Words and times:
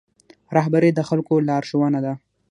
رهبري 0.55 0.91
د 0.93 0.99
خلکو 1.09 1.33
لارښوونه 1.49 1.99
ده 2.05 2.13